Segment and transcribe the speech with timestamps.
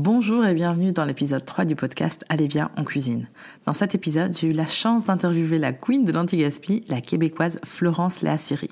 [0.00, 3.26] Bonjour et bienvenue dans l'épisode 3 du podcast Allez bien en cuisine.
[3.66, 8.22] Dans cet épisode, j'ai eu la chance d'interviewer la queen de l'anti-gaspi, la québécoise Florence
[8.22, 8.68] Léa Siri.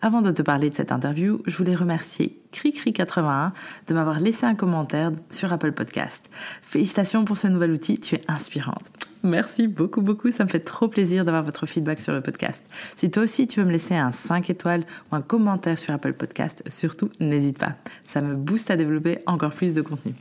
[0.00, 3.52] Avant de te parler de cette interview, je voulais remercier Cricri81
[3.86, 6.30] de m'avoir laissé un commentaire sur Apple Podcast.
[6.62, 8.90] Félicitations pour ce nouvel outil, tu es inspirante.
[9.26, 10.30] Merci beaucoup, beaucoup.
[10.30, 12.64] Ça me fait trop plaisir d'avoir votre feedback sur le podcast.
[12.96, 16.12] Si toi aussi tu veux me laisser un 5 étoiles ou un commentaire sur Apple
[16.12, 17.72] Podcast, surtout n'hésite pas.
[18.04, 20.14] Ça me booste à développer encore plus de contenu.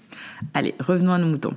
[0.53, 1.53] Allez, revenons à nos moutons.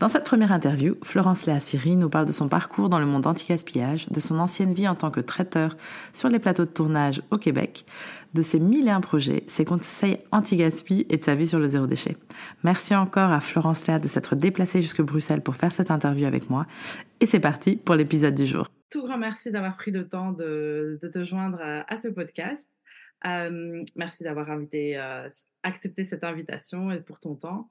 [0.00, 3.26] Dans cette première interview, Florence Léa Siri nous parle de son parcours dans le monde
[3.26, 5.76] anti-gaspillage, de son ancienne vie en tant que traiteur
[6.14, 7.84] sur les plateaux de tournage au Québec,
[8.36, 11.66] de ses mille et un projets, ses conseils anti-gaspi et de sa vie sur le
[11.66, 12.16] zéro déchet.
[12.62, 16.50] Merci encore à Florence Léa de s'être déplacée jusque Bruxelles pour faire cette interview avec
[16.50, 16.66] moi.
[17.20, 18.68] Et c'est parti pour l'épisode du jour.
[18.90, 22.70] Tout grand merci d'avoir pris le temps de, te joindre à, ce podcast.
[23.26, 25.28] Euh, merci d'avoir euh,
[25.62, 27.68] accepté cette invitation et pour ton temps.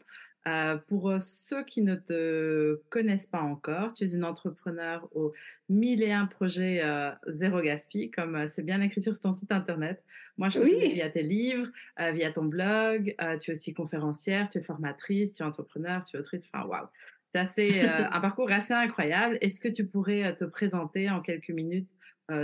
[0.48, 5.34] Euh, pour euh, ceux qui ne te connaissent pas encore, tu es une entrepreneur aux
[5.70, 10.04] mille et un projets euh, zéro gaspi, comme c'est bien écrit sur ton site internet.
[10.38, 10.94] Moi, je te oui.
[10.94, 11.68] via tes livres,
[11.98, 13.16] via ton blog.
[13.42, 16.48] tu es aussi conférencière, tu es formatrice, tu es entrepreneur, tu es autrice.
[16.54, 16.88] Enfin, waouh!
[17.28, 19.40] C'est assez, un parcours assez incroyable.
[19.42, 21.90] Est-ce que tu pourrais te présenter en quelques minutes,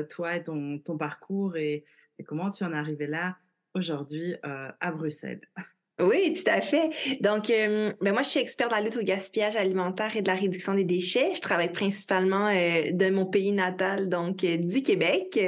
[0.10, 1.84] toi et ton, ton parcours et,
[2.18, 3.38] et, comment tu en es arrivé là
[3.76, 5.42] aujourd'hui à Bruxelles?
[6.02, 6.90] Oui, tout à fait.
[7.22, 10.28] Donc, euh, ben moi, je suis experte dans la lutte au gaspillage alimentaire et de
[10.28, 11.32] la réduction des déchets.
[11.36, 15.40] Je travaille principalement euh, de mon pays natal, donc euh, du Québec.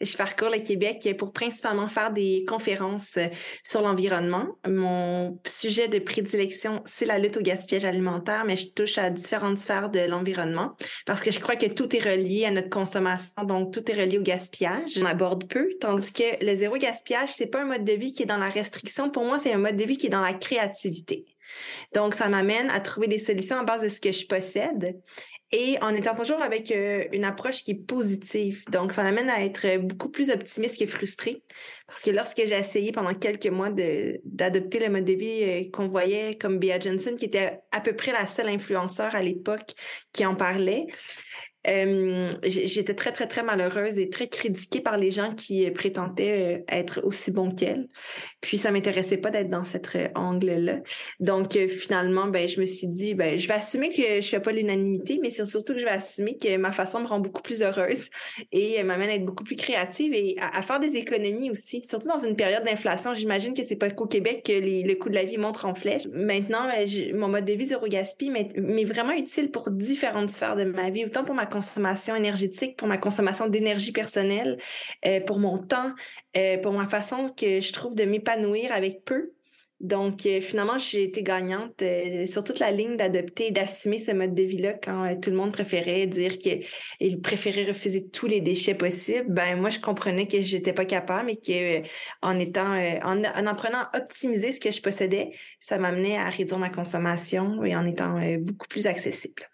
[0.00, 3.18] Je parcours le Québec pour principalement faire des conférences
[3.62, 4.46] sur l'environnement.
[4.66, 9.58] Mon sujet de prédilection, c'est la lutte au gaspillage alimentaire, mais je touche à différentes
[9.58, 13.72] sphères de l'environnement parce que je crois que tout est relié à notre consommation, donc
[13.72, 14.98] tout est relié au gaspillage.
[15.00, 18.22] On aborde peu, tandis que le zéro gaspillage, c'est pas un mode de vie qui
[18.22, 19.10] est dans la restriction.
[19.10, 21.24] Pour moi, c'est un mode de vie qui est dans la créativité.
[21.94, 25.00] Donc, ça m'amène à trouver des solutions en base de ce que je possède
[25.52, 28.62] et en étant toujours avec euh, une approche qui est positive.
[28.70, 31.42] Donc, ça m'amène à être beaucoup plus optimiste que frustrée.
[31.88, 35.88] Parce que lorsque j'ai essayé pendant quelques mois d'adopter le mode de vie euh, qu'on
[35.88, 39.74] voyait comme Bea Johnson, qui était à peu près la seule influenceur à l'époque
[40.12, 40.86] qui en parlait,
[41.68, 46.60] euh, j'étais très, très, très malheureuse et très critiquée par les gens qui euh, prétendaient
[46.60, 47.88] euh, être aussi bons qu'elle.
[48.40, 50.80] Puis, ça m'intéressait pas d'être dans cet angle-là.
[51.18, 54.52] Donc, finalement, ben, je me suis dit, ben, je vais assumer que je fais pas
[54.52, 58.08] l'unanimité, mais surtout que je vais assumer que ma façon me rend beaucoup plus heureuse
[58.52, 61.82] et m'amène à être beaucoup plus créative et à, faire des économies aussi.
[61.84, 65.10] Surtout dans une période d'inflation, j'imagine que c'est pas qu'au Québec que les, le coût
[65.10, 66.04] de la vie monte en flèche.
[66.12, 66.68] Maintenant,
[67.14, 71.04] mon mode de vie zéro gaspille m'est vraiment utile pour différentes sphères de ma vie,
[71.04, 74.58] autant pour ma consommation énergétique, pour ma consommation d'énergie personnelle,
[75.06, 75.92] euh, pour mon temps,
[76.36, 79.32] euh, pour ma façon que je trouve de m'épanouir avec peu.
[79.80, 81.82] Donc, euh, finalement, j'ai été gagnante
[82.26, 85.52] sur toute la ligne d'adopter et d'assumer ce mode de vie-là quand tout le monde
[85.52, 89.32] préférait dire qu'il préférait refuser tous les déchets possibles.
[89.32, 91.88] Ben, moi, je comprenais que j'étais pas capable et que
[92.20, 96.68] en étant, en, en à optimiser ce que je possédais, ça m'amenait à réduire ma
[96.68, 99.48] consommation et en étant beaucoup plus accessible.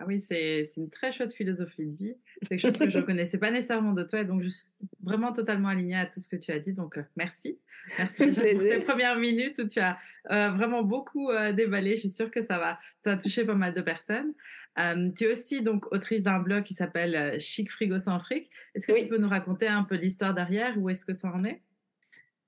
[0.00, 2.14] Ah oui, c'est une très chouette philosophie de vie.
[2.42, 4.68] C'est quelque chose que je ne connaissais pas nécessairement de toi, et donc je suis
[5.02, 6.72] vraiment totalement alignée à tout ce que tu as dit.
[6.72, 7.58] Donc, euh, merci.
[7.98, 9.98] Merci déjà pour ces premières minutes où tu as
[10.30, 11.96] euh, vraiment beaucoup euh, déballé.
[11.96, 14.34] Je suis sûre que ça va, ça va toucher pas mal de personnes.
[15.16, 18.50] tu es aussi donc autrice d'un blog qui s'appelle Chic Frigo sans fric.
[18.76, 21.44] Est-ce que tu peux nous raconter un peu l'histoire derrière Où est-ce que ça en
[21.44, 21.60] est?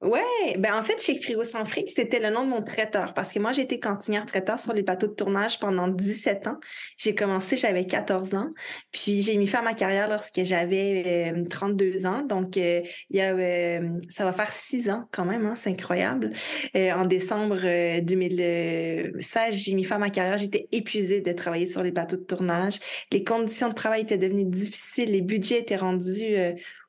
[0.03, 3.35] Ouais, ben en fait, chez Frigo sans fric, c'était le nom de mon traiteur parce
[3.35, 6.59] que moi, j'ai été cantinière traiteur sur les bateaux de tournage pendant 17 ans.
[6.97, 8.49] J'ai commencé, j'avais 14 ans.
[8.93, 12.23] Puis j'ai mis fin à ma carrière lorsque j'avais 32 euh, ans.
[12.23, 12.81] Donc, euh,
[13.11, 16.33] il y a, euh, ça va faire 6 ans quand même, hein, c'est incroyable.
[16.75, 17.59] en décembre
[18.01, 20.39] 2016, j'ai mis fin à ma carrière.
[20.39, 22.79] J'étais épuisée de travailler sur les bateaux de tournage.
[23.13, 25.13] Les conditions de travail étaient devenues difficiles.
[25.13, 26.37] Les budgets étaient rendus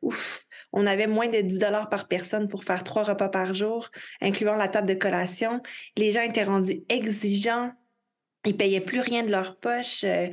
[0.01, 3.89] ouf on avait moins de 10 dollars par personne pour faire trois repas par jour,
[4.21, 5.61] incluant la table de collation.
[5.97, 7.71] Les gens étaient rendus exigeants.
[8.45, 10.03] Ils payaient plus rien de leur poche.
[10.03, 10.27] Euh,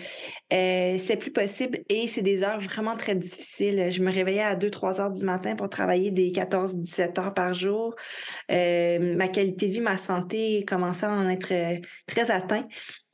[0.53, 3.91] euh, c'est plus possible et c'est des heures vraiment très difficiles.
[3.91, 7.95] Je me réveillais à 2-3 heures du matin pour travailler des 14-17 heures par jour.
[8.51, 11.53] Euh, ma qualité de vie, ma santé commençait à en être
[12.07, 12.67] très atteinte.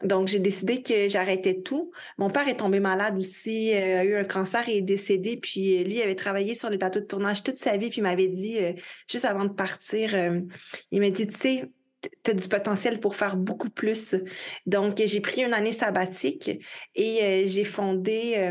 [0.05, 1.90] Donc, j'ai décidé que j'arrêtais tout.
[2.19, 5.37] Mon père est tombé malade aussi, euh, a eu un cancer et est décédé.
[5.37, 7.88] Puis euh, lui, il avait travaillé sur les plateaux de tournage toute sa vie.
[7.88, 8.73] Puis il m'avait dit, euh,
[9.08, 10.14] juste avant de partir,
[10.90, 11.64] il m'a dit, tu sais,
[12.23, 14.15] tu as du potentiel pour faire beaucoup plus.
[14.67, 16.51] Donc, j'ai pris une année sabbatique
[16.95, 18.51] et j'ai fondé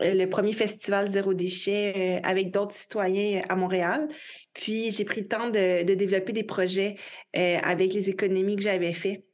[0.00, 4.08] le premier festival Zéro Déchet avec d'autres citoyens à Montréal.
[4.52, 6.96] Puis, j'ai pris le temps de, de développer des projets
[7.34, 9.24] avec les économies que j'avais faites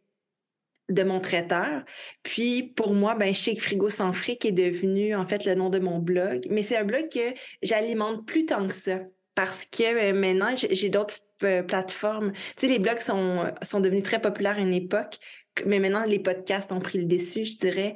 [0.90, 1.84] de mon traiteur.
[2.22, 5.78] Puis pour moi, ben Chic Frigo sans fric est devenu en fait le nom de
[5.78, 6.46] mon blog.
[6.50, 9.00] Mais c'est un blog que j'alimente plus tant que ça
[9.34, 11.29] parce que euh, maintenant j'ai d'autres euh,
[11.66, 12.32] plateformes.
[12.32, 15.18] Tu sais, les blogs sont, sont devenus très populaires à une époque
[15.66, 17.94] mais maintenant, les podcasts ont pris le dessus, je dirais.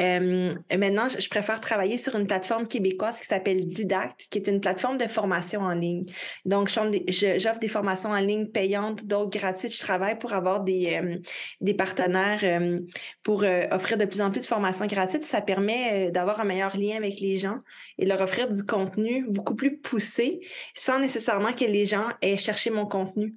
[0.00, 4.60] Euh, maintenant, je préfère travailler sur une plateforme québécoise qui s'appelle Didacte, qui est une
[4.60, 6.06] plateforme de formation en ligne.
[6.44, 9.74] Donc, j'offre des formations en ligne payantes, d'autres gratuites.
[9.74, 11.18] Je travaille pour avoir des, euh,
[11.60, 12.78] des partenaires euh,
[13.22, 15.24] pour offrir de plus en plus de formations gratuites.
[15.24, 17.58] Ça permet d'avoir un meilleur lien avec les gens
[17.98, 20.40] et leur offrir du contenu beaucoup plus poussé
[20.74, 23.34] sans nécessairement que les gens aient cherché mon contenu.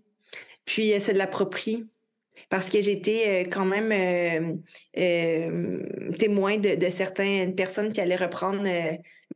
[0.66, 1.86] Puis, c'est de l'approprier
[2.50, 4.56] parce que j'étais euh, quand même euh,
[4.98, 8.64] euh, témoin de, certaines personnes qui allaient reprendre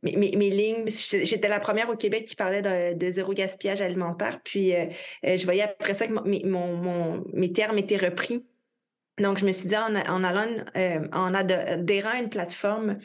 [0.02, 0.84] mes, lignes.
[0.86, 4.40] J'étais la première au Québec qui parlait de, zéro gaspillage alimentaire.
[4.44, 4.72] Puis
[5.22, 6.12] je voyais après ça que
[7.34, 8.44] mes termes étaient repris
[9.20, 10.46] donc, je me suis dit, en, allant,
[10.76, 12.98] euh, en adhérant à une plateforme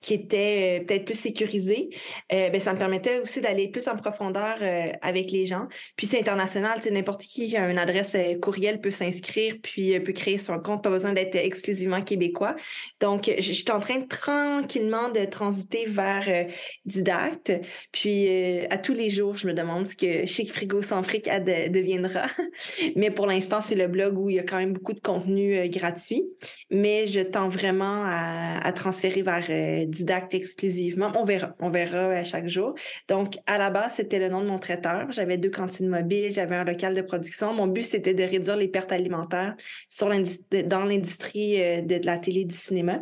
[0.00, 1.90] qui était euh, peut-être plus sécurisée,
[2.32, 4.58] euh, ben, ça me permettait aussi d'aller plus en profondeur
[5.00, 5.68] avec les gens.
[5.96, 10.38] Puis c'est international, tu n'importe qui a une adresse courriel peut s'inscrire, puis peut créer
[10.38, 12.56] son compte, pas besoin d'être exclusivement québécois.
[13.00, 16.46] Donc, je suis en train tranquillement de transiter vers
[16.84, 17.52] Didacte.
[17.92, 18.28] Puis
[18.70, 21.28] à tous les jours, je me demande ce que Chic Frigo sans fric
[21.70, 22.26] deviendra.
[22.96, 25.51] Mais pour l'instant, c'est le blog où il y a quand même beaucoup de contenu
[25.52, 26.24] euh, gratuit,
[26.70, 31.12] mais je tends vraiment à, transférer vers euh, Didacte exclusivement.
[31.16, 32.74] On verra, on verra à chaque jour.
[33.08, 35.10] Donc, à la base, c'était le nom de mon traiteur.
[35.10, 37.52] J'avais deux cantines mobiles, j'avais un local de production.
[37.52, 39.56] Mon but, c'était de réduire les pertes alimentaires
[40.00, 42.98] dans l'industrie euh, de, la télé et du cinéma.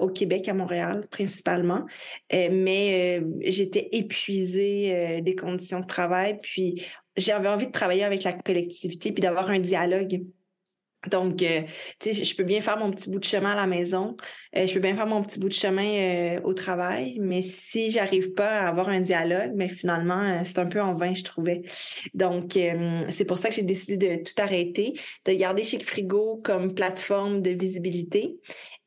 [0.00, 1.84] au Québec, à Montréal principalement.
[2.32, 6.82] mais j'étais épuisée des conditions de travail, puis
[7.16, 10.22] j'avais envie de travailler avec la collectivité, puis d'avoir un dialogue
[11.10, 11.62] donc, euh,
[12.00, 14.16] tu sais, je peux bien faire mon petit bout de chemin à la maison,
[14.56, 17.90] euh, je peux bien faire mon petit bout de chemin euh, au travail, mais si
[17.90, 21.62] j'arrive pas à avoir un dialogue, mais finalement, c'est un peu en vain, je trouvais.
[22.14, 22.58] Donc,
[23.08, 24.94] c'est pour ça que j'ai décidé de tout arrêter,
[25.24, 28.38] de garder Chic Frigo comme plateforme de visibilité.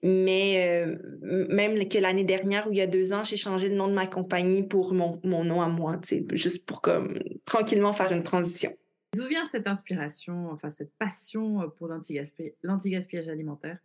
[0.02, 0.86] Mais
[1.22, 3.94] même que l'année dernière ou il y a deux ans, j'ai changé le nom de
[3.94, 8.12] ma compagnie pour mon, mon nom à moi, tu sais, juste pour comme tranquillement faire
[8.12, 8.72] une transition.
[9.16, 13.78] D'où vient cette inspiration, enfin cette passion euh, pour l'anti-gaspillage alimentaire?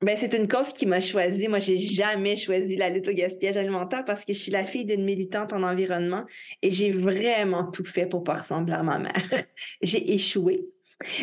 [0.00, 1.48] Ben, c'est une cause qui m'a choisi.
[1.48, 4.84] Moi, j'ai jamais choisi la lutte au gaspillage alimentaire parce que je suis la fille
[4.84, 6.24] d'une militante en environnement
[6.62, 9.44] et j'ai vraiment tout fait pour pas ressembler à ma mère.
[9.82, 10.68] j'ai échoué.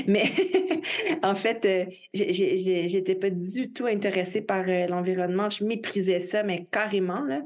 [0.08, 0.32] Mais
[1.24, 5.50] en fait, euh, j'étais pas du tout intéressée par euh, l'environnement.
[5.50, 7.44] Je méprisais ça, mais carrément, là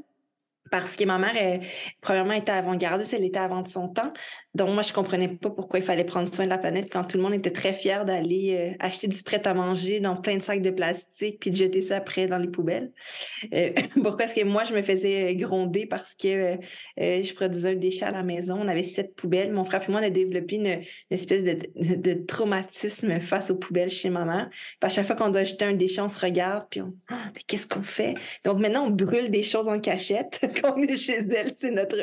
[0.70, 1.60] parce que ma mère,
[2.00, 4.12] premièrement, était avant-gardiste, elle était avant de son temps.
[4.54, 7.16] Donc, moi, je comprenais pas pourquoi il fallait prendre soin de la planète quand tout
[7.16, 10.70] le monde était très fier d'aller euh, acheter du prêt-à-manger dans plein de sacs de
[10.70, 12.90] plastique puis de jeter ça après dans les poubelles.
[13.54, 13.70] Euh,
[14.02, 16.56] pourquoi est-ce que moi, je me faisais gronder parce que euh,
[16.96, 18.58] je produisais un déchet à la maison?
[18.60, 19.52] On avait sept poubelles.
[19.52, 20.80] Mon frère et moi, on a développé une,
[21.10, 24.48] espèce de, traumatisme face aux poubelles chez ma mère.
[24.50, 27.30] Puis à chaque fois qu'on doit jeter un déchet, on se regarde puis on ah,
[27.34, 28.14] mais qu'est-ce qu'on fait?
[28.44, 31.52] Donc maintenant, on brûle des choses en cachette quand on est chez elle.
[31.54, 31.96] C'est notre,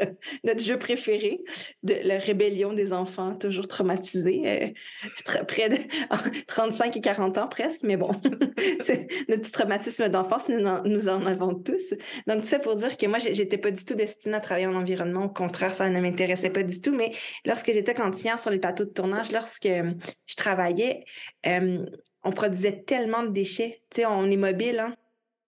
[0.43, 1.41] notre jeu préféré,
[1.83, 5.77] de le rébellion des enfants, toujours traumatisés, euh, près de
[6.47, 8.11] 35 et 40 ans presque, mais bon,
[9.29, 11.93] notre traumatisme d'enfance, nous, nous, en avons tous.
[12.27, 15.25] Donc, ça pour dire que moi, j'étais pas du tout destinée à travailler en environnement.
[15.25, 16.93] Au contraire, ça ne m'intéressait pas du tout.
[16.93, 17.11] Mais
[17.45, 21.05] lorsque j'étais cantinière sur les plateaux de tournage, lorsque je travaillais,
[21.47, 21.85] euh,
[22.23, 23.81] on produisait tellement de déchets.
[23.89, 24.95] Tu sais, on est mobile, hein?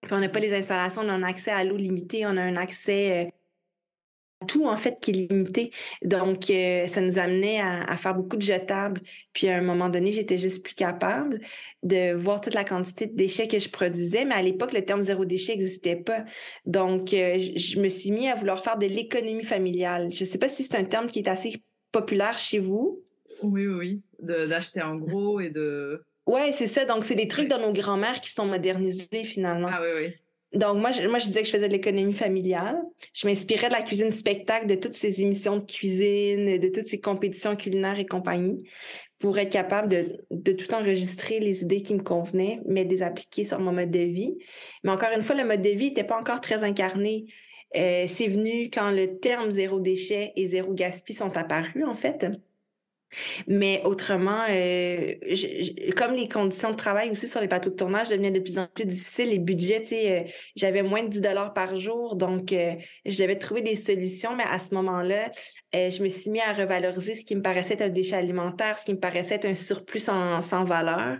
[0.02, 2.42] Puis on n'a pas les installations, on a un accès à l'eau limité, on a
[2.42, 3.30] un accès euh,
[4.48, 5.72] tout en fait qui est limité.
[6.04, 9.02] Donc, euh, ça nous amenait à, à, faire beaucoup de jetables.
[9.34, 11.42] Puis à un moment donné, j'étais juste plus capable
[11.84, 14.26] de voir toute la quantité de déchets que je produisais.
[14.26, 16.24] Mais à l'époque, le terme zéro déchet n'existait pas.
[16.66, 20.12] Donc, euh, je me suis mis à vouloir faire de l'économie familiale.
[20.12, 23.04] Je ne sais pas si c'est un terme qui est assez populaire chez vous.
[23.44, 24.02] Oui, oui, oui.
[24.48, 26.04] D'acheter en gros et de...
[26.26, 26.86] Oui, c'est ça.
[26.86, 29.70] Donc, c'est des trucs dans nos grands-mères qui sont modernisés finalement.
[29.72, 30.14] Ah oui, oui.
[30.54, 32.82] Donc, moi je, moi, je disais que je faisais de l'économie familiale.
[33.14, 37.00] Je m'inspirais de la cuisine spectacle, de toutes ces émissions de cuisine, de toutes ces
[37.00, 38.68] compétitions culinaires et compagnie,
[39.20, 43.04] pour être capable de, de tout enregistrer les idées qui me convenaient, mais de les
[43.04, 44.38] appliquer sur mon mode de vie.
[44.84, 47.26] Mais encore une fois, le mode de vie n'était pas encore très incarné.
[47.78, 52.26] Euh, c'est venu quand le terme zéro déchet et zéro gaspille sont apparus, en fait.
[53.48, 55.16] Mais autrement, euh,
[55.98, 58.68] comme les conditions de travail aussi sur les plateaux de tournage devenaient de plus en
[58.68, 62.76] plus difficiles, les budgets, euh, j'avais moins de 10 dollars par jour, donc euh,
[63.06, 64.36] je devais trouver des solutions.
[64.36, 65.32] Mais à ce moment-là,
[65.74, 68.86] je me suis mis à revaloriser ce qui me paraissait être un déchet alimentaire, ce
[68.86, 71.18] qui me paraissait être un surplus sans, sans valeur.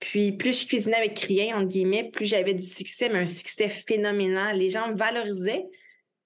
[0.00, 3.68] Puis plus je cuisinais avec rien, entre guillemets, plus j'avais du succès, mais un succès
[3.68, 4.56] phénoménal.
[4.56, 5.66] Les gens valorisaient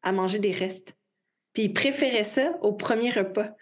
[0.02, 0.94] à manger des restes.
[1.54, 3.54] Puis ils préféraient ça au premier repas.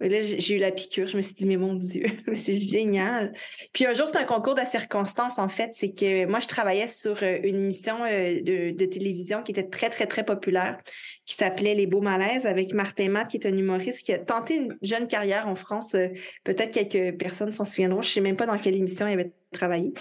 [0.00, 1.08] Là, j'ai eu la piqûre.
[1.08, 3.32] Je me suis dit, mais mon Dieu, c'est génial.
[3.72, 5.70] Puis un jour, c'est un concours de circonstances, en fait.
[5.72, 9.88] C'est que moi, je travaillais sur euh, une émission euh, de, télévision qui était très,
[9.88, 10.78] très, très populaire,
[11.24, 14.56] qui s'appelait Les Beaux Malaises avec Martin Matt, qui est un humoriste qui a tenté
[14.56, 15.94] une jeune carrière en France.
[15.94, 16.08] Euh,
[16.44, 18.02] peut-être quelques personnes s'en souviendront.
[18.02, 19.94] Je sais même pas dans quelle émission il avait travaillé.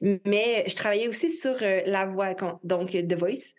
[0.00, 1.56] Mais je travaillais aussi sur
[1.86, 3.52] La Voix, donc The Voice.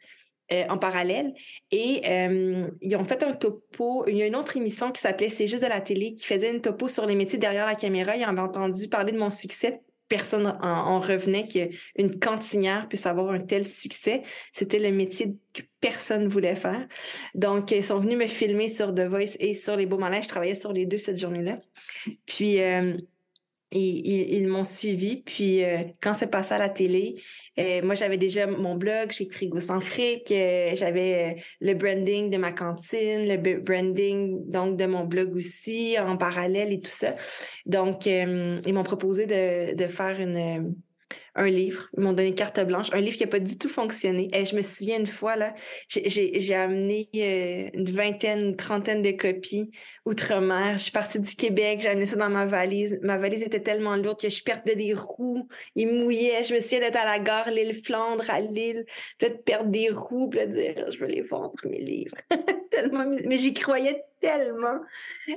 [0.54, 1.34] Euh, en parallèle.
[1.72, 4.06] Et euh, ils ont fait un topo.
[4.08, 6.52] Il y a une autre émission qui s'appelait C'est juste de la télé qui faisait
[6.52, 8.16] une topo sur les métiers derrière la caméra.
[8.16, 9.82] Ils avaient entendu parler de mon succès.
[10.10, 14.22] Personne en, revenait qu'une cantinière puisse avoir un tel succès.
[14.52, 16.88] C'était le métier que personne ne voulait faire.
[17.34, 20.22] Donc, ils sont venus me filmer sur The Voice et sur Les Beaux Malais.
[20.22, 21.60] Je travaillais sur les deux cette journée-là.
[22.26, 22.96] Puis, euh,
[23.80, 25.18] ils, m'ont suivi.
[25.18, 27.22] Puis euh, quand c'est passé à la télé,
[27.60, 32.38] euh, moi j'avais déjà mon blog chez Frigo sans fric, euh, j'avais le branding de
[32.38, 37.16] ma cantine, le branding donc de mon blog aussi en parallèle et tout ça.
[37.66, 40.76] Donc ils m'ont proposé de, de faire une
[41.36, 41.90] un livre.
[41.98, 42.88] Ils m'ont donné carte blanche.
[42.94, 44.30] Un livre qui n'a pas du tout fonctionné.
[44.34, 45.54] Et je me souviens une fois, là,
[45.88, 49.72] j'ai amené euh, une vingtaine, une trentaine de copies
[50.06, 50.78] outre-mer.
[50.78, 53.00] Je suis partie du Québec, j'ai amené ça dans ma valise.
[53.02, 55.48] Ma valise était tellement lourde que je perdais des roues.
[55.76, 56.44] Il mouillait.
[56.44, 58.86] Je me souviens d'être à la gare, l'île Flandre, à Lille,
[59.18, 62.16] puis de perdre des roues, puis de dire, je veux les vendre, mes livres.
[62.70, 64.80] tellement, mais j'y croyais tellement.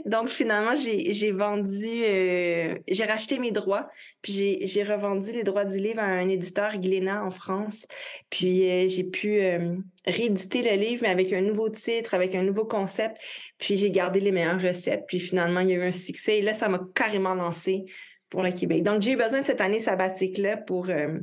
[0.04, 3.88] Donc, finalement, j'ai vendu, euh, j'ai racheté mes droits,
[4.22, 7.86] puis j'ai revendu les droits du livre à un éditeur Glénat en France.
[8.30, 12.42] Puis, euh, j'ai pu euh, rééditer le livre, mais avec un nouveau titre, avec un
[12.42, 13.18] nouveau concept.
[13.58, 15.04] Puis, j'ai gardé les meilleures recettes.
[15.06, 16.38] Puis, finalement, il y a eu un succès.
[16.38, 17.84] Et là, ça m'a carrément lancé
[18.28, 18.82] pour le Québec.
[18.82, 21.22] Donc, j'ai eu besoin de cette année sabbatique-là pour, de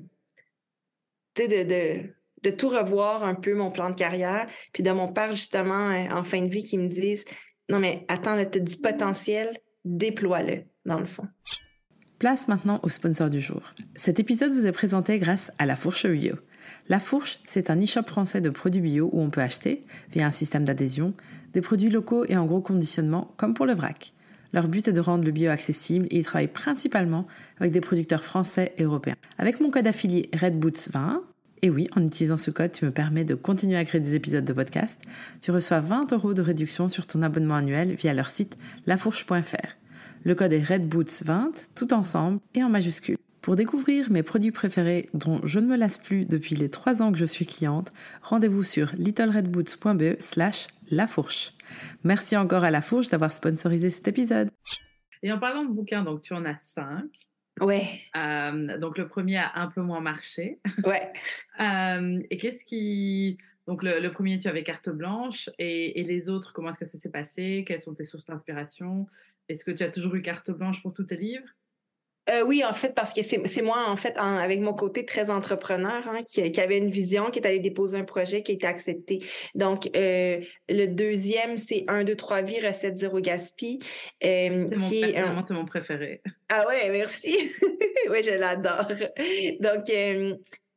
[2.44, 6.26] de tout revoir un peu mon plan de carrière, puis de mon père justement en
[6.26, 7.24] fin de vie qui me disent
[7.70, 11.28] non, mais attends, tu as du potentiel, déploie-le, dans le fond.
[12.24, 13.62] Place maintenant au sponsor du jour.
[13.96, 16.36] Cet épisode vous est présenté grâce à La Fourche Bio.
[16.88, 19.82] La Fourche, c'est un e-shop français de produits bio où on peut acheter,
[20.14, 21.14] via un système d'adhésion,
[21.52, 24.14] des produits locaux et en gros conditionnement, comme pour le vrac.
[24.54, 27.28] Leur but est de rendre le bio accessible et ils travaillent principalement
[27.60, 29.18] avec des producteurs français et européens.
[29.38, 31.18] Avec mon code affilié RedBoots20,
[31.62, 34.46] et oui, en utilisant ce code, tu me permets de continuer à créer des épisodes
[34.46, 34.98] de podcast.
[35.42, 39.83] Tu reçois 20 euros de réduction sur ton abonnement annuel via leur site lafourche.fr.
[40.26, 43.18] Le code est RedBoots20, tout ensemble et en majuscule.
[43.42, 47.12] Pour découvrir mes produits préférés dont je ne me lasse plus depuis les 3 ans
[47.12, 51.54] que je suis cliente, rendez-vous sur littleredboots.be slash lafourche.
[52.06, 54.50] Merci encore à La Fourche d'avoir sponsorisé cet épisode.
[55.24, 57.04] Et en parlant de bouquins, donc tu en as 5.
[57.60, 58.00] Ouais.
[58.16, 60.60] Euh, donc le premier a un peu moins marché.
[60.86, 61.12] Ouais.
[61.60, 63.38] Euh, et qu'est-ce qui...
[63.68, 65.50] Donc le, premier, tu avais carte blanche.
[65.60, 67.64] Et, et les autres, comment est-ce que ça s'est passé?
[67.68, 69.08] Quelles sont tes sources d'inspiration?
[69.50, 71.48] Est-ce que tu as toujours eu carte blanche pour tous tes livres?
[72.30, 76.08] Euh, oui, en fait, parce que c'est moi, en fait, avec mon côté très entrepreneur,
[76.08, 78.66] hein, qui, qui, avait une vision, qui est allé déposer un projet qui a été
[78.66, 79.20] accepté.
[79.56, 80.40] Donc, euh,
[80.70, 83.80] le deuxième, c'est 1, 2, 3 vies, recette zéro gaspi.
[84.24, 86.22] Euh, c'est mon, c'est mon préféré.
[86.48, 87.52] Ah ouais, merci.
[88.10, 88.88] oui, je l'adore.
[89.60, 89.92] Donc,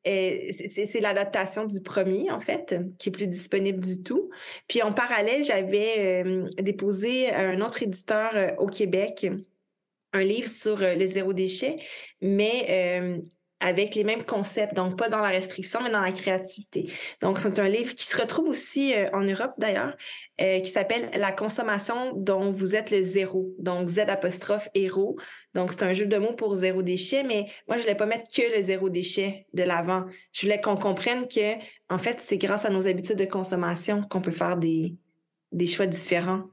[0.07, 4.31] euh, c'est l'adaptation du premier, en fait, qui est plus disponible du tout.
[4.69, 6.25] Puis en parallèle, j'avais
[6.59, 9.27] déposé un autre éditeur au Québec
[10.17, 11.77] un livre sur euh, le zéro déchet,
[12.21, 13.21] mais euh,
[13.61, 16.91] avec les mêmes concepts, donc pas dans la restriction, mais dans la créativité.
[17.23, 19.97] Donc, c'est un livre qui se retrouve aussi euh, en Europe d'ailleurs,
[20.39, 23.55] qui s'appelle La consommation dont vous êtes le zéro.
[23.59, 25.17] Donc, Z apostrophe héros.
[25.55, 28.31] Donc, c'est un jeu de mots pour zéro déchet, mais moi, je voulais pas mettre
[28.31, 30.05] que le zéro déchet de l'avant.
[30.33, 31.55] Je voulais qu'on comprenne que,
[31.89, 34.95] en fait, c'est grâce à nos habitudes de consommation qu'on peut faire des,
[35.53, 36.45] des choix différents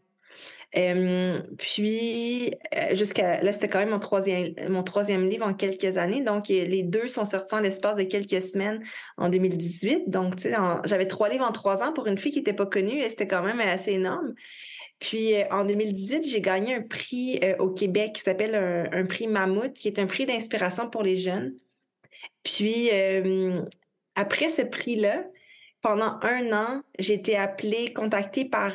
[0.74, 6.22] puis, euh, jusqu'à là, c'était quand même mon troisième, mon troisième livre en quelques années.
[6.22, 8.82] Donc, les deux sont sortis en l'espace de quelques semaines
[9.18, 10.10] en 2018.
[10.10, 12.66] Donc, tu sais, j'avais trois livres en trois ans pour une fille qui n'était pas
[12.66, 14.34] connue et c'était quand même assez énorme.
[14.98, 19.28] Puis, euh, en 2018, j'ai gagné un prix euh, au Québec qui s'appelle un, prix
[19.28, 21.54] Mammouth, qui est un prix d'inspiration pour les jeunes.
[22.42, 22.90] Puis,
[24.16, 25.24] après ce prix-là,
[25.82, 28.74] pendant un an, j'ai été appelée, contactée par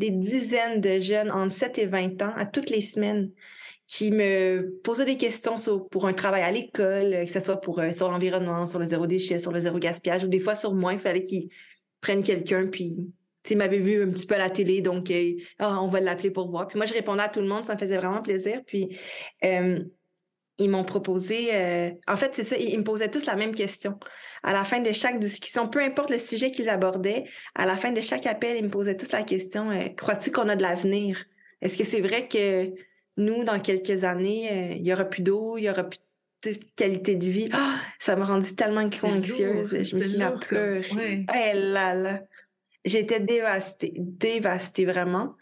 [0.00, 3.30] des dizaines de jeunes entre 7 et 20 ans à toutes les semaines
[3.86, 5.56] qui me posaient des questions
[5.90, 9.06] pour un travail à l'école, que ce soit pour euh, sur l'environnement, sur le zéro
[9.06, 11.48] déchet, sur le zéro gaspillage, ou des fois sur moi, il fallait qu'ils
[12.00, 12.96] prennent quelqu'un, puis
[13.42, 16.30] tu m'avait vu un petit peu à la télé, donc euh, ah, on va l'appeler
[16.30, 16.68] pour voir.
[16.68, 18.62] Puis moi, je répondais à tout le monde, ça me faisait vraiment plaisir.
[18.66, 18.96] Puis
[19.44, 19.80] euh,
[20.60, 23.98] ils m'ont proposé, euh, en fait, c'est ça, ils me posaient tous la même question.
[24.42, 27.24] À la fin de chaque discussion, peu importe le sujet qu'ils abordaient,
[27.54, 30.48] à la fin de chaque appel, ils me posaient tous la question, euh, crois-tu qu'on
[30.48, 31.24] a de l'avenir?
[31.62, 32.72] Est-ce que c'est vrai que
[33.16, 35.98] nous, dans quelques années, euh, il y aura plus d'eau, il y aura plus
[36.44, 37.48] de qualité de vie?
[37.52, 39.70] Ah, ça m'a rendu tellement anxieuse.
[39.82, 41.24] Je me suis mis à pleurer.
[41.34, 42.20] Eh là là.
[42.84, 45.34] J'étais dévastée, dévastée vraiment.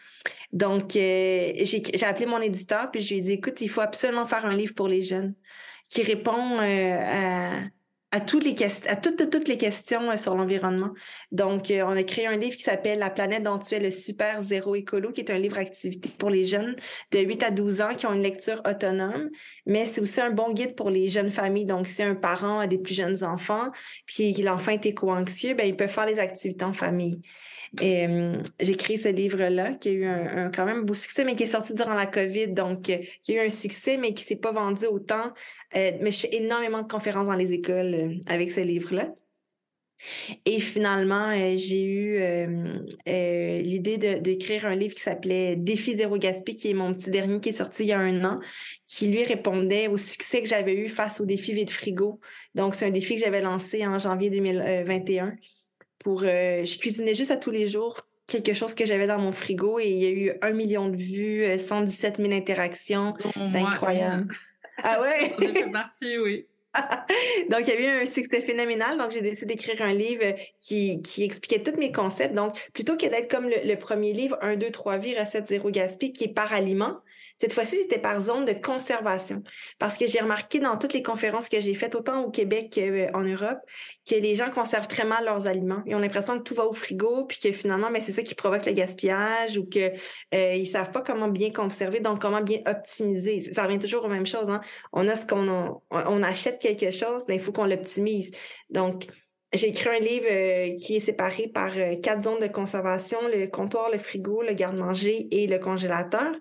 [0.53, 4.27] Donc, euh, j'ai appelé mon éditeur puis je lui ai dit, écoute, il faut absolument
[4.27, 5.35] faire un livre pour les jeunes
[5.89, 7.61] qui répond euh, à,
[8.11, 10.93] à toutes les questions, à toutes, toutes les questions euh, sur l'environnement.
[11.31, 13.91] Donc, euh, on a créé un livre qui s'appelle La planète dont tu es le
[13.91, 16.77] super zéro écolo, qui est un livre activité pour les jeunes
[17.13, 19.29] de 8 à 12 ans qui ont une lecture autonome,
[19.67, 21.67] mais c'est aussi un bon guide pour les jeunes familles.
[21.67, 23.71] Donc, si un parent a des plus jeunes enfants,
[24.07, 27.21] puis l'enfant est éco-anxieux, ben, il peut faire les activités en famille.
[27.83, 31.45] Euh, j'ai créé ce livre-là qui a eu un, quand même beau succès, mais qui
[31.45, 34.37] est sorti durant la COVID, donc euh, qui a eu un succès, mais qui s'est
[34.37, 35.33] pas vendu autant.
[35.77, 39.13] Euh, mais je fais énormément de conférences dans les écoles avec ce livre-là.
[40.47, 42.21] Et finalement, j'ai eu
[43.05, 47.49] l'idée d'écrire un livre qui s'appelait Défi zéro gaspille, qui est mon petit dernier qui
[47.49, 48.39] est sorti il y a un an,
[48.87, 52.21] qui lui répondait au succès que j'avais eu face au défi vide frigo.
[52.55, 55.35] Donc, c'est un défi que j'avais lancé en janvier 2021
[55.99, 56.23] pour.
[56.23, 59.81] Euh, je cuisinais juste à tous les jours quelque chose que j'avais dans mon frigo
[59.81, 63.15] et il y a eu un million de vues, 117 euh, 000 interactions.
[63.45, 64.33] C'était incroyable.
[64.83, 65.35] Ah ouais?
[65.39, 66.47] On fait partie, oui.
[67.51, 68.97] donc, il y a eu un succès phénoménal.
[68.99, 72.35] Donc, j'ai décidé d'écrire un livre qui, expliquait tous mes concepts.
[72.35, 76.13] Donc, plutôt que d'être comme le, premier livre, 1, 2, 3 vies, recette zéro gaspille,
[76.13, 76.99] qui est par aliment,
[77.41, 79.43] cette fois-ci, c'était par zone de conservation.
[79.79, 83.23] Parce que j'ai remarqué dans toutes les conférences que j'ai faites, autant au Québec qu'en
[83.23, 83.59] Europe,
[84.09, 85.83] que les gens conservent très mal leurs aliments.
[85.87, 88.35] Ils ont l'impression que tout va au frigo, puis que finalement, ben, c'est ça qui
[88.35, 89.93] provoque le gaspillage ou que
[90.35, 93.41] euh, ils savent pas comment bien conserver, donc comment bien optimiser.
[93.41, 94.51] Ça revient toujours aux mêmes choses.
[94.51, 94.61] Hein?
[94.93, 98.33] On a ce qu'on on achète quelque chose, mais il faut qu'on l'optimise.
[98.71, 99.07] Donc,
[99.55, 103.47] j'ai écrit un livre euh, qui est séparé par euh, quatre zones de conservation, le
[103.47, 106.35] comptoir, le frigo, le garde-manger et le congélateur.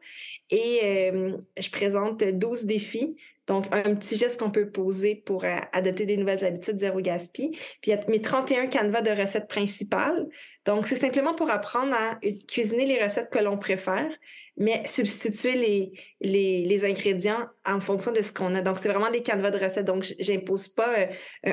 [0.49, 3.15] Et euh, je présente 12 défis
[3.47, 7.51] donc, un petit geste qu'on peut poser pour adopter des nouvelles habitudes zéro gaspille.
[7.51, 10.27] Puis, il y a mes 31 canevas de recettes principales.
[10.67, 14.09] Donc, c'est simplement pour apprendre à cuisiner les recettes que l'on préfère,
[14.57, 18.59] mais substituer les, ingrédients en fonction de ce qu'on a.
[18.61, 19.85] Donc, c'est vraiment des canevas de recettes.
[19.85, 21.05] Donc, j'impose pas euh,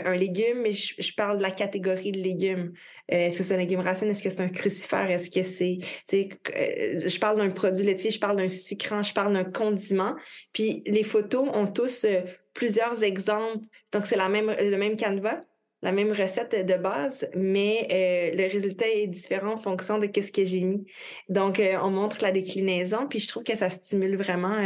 [0.05, 2.73] un légume, mais je, parle de la catégorie de légumes.
[3.13, 4.11] Euh, est-ce que c'est un légume racine?
[4.11, 5.09] Est-ce que c'est un crucifère?
[5.09, 5.79] Est-ce que c'est...
[6.11, 10.17] je parle d'un produit laitier, je parle d'un sucrant, je parle d'un condiment.
[10.53, 11.73] Puis, les photos ont
[12.05, 12.21] euh,
[12.53, 13.65] plusieurs exemples.
[13.93, 15.39] Donc, c'est le même canevas,
[15.85, 20.33] la même recette de base, mais euh, le résultat est différent en fonction de ce
[20.33, 20.87] que j'ai mis.
[21.29, 24.57] Donc, euh, on montre la déclinaison, puis je trouve que ça stimule vraiment.